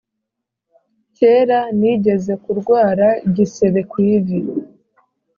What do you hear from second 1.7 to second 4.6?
nigeze kurwara igisebe kwivi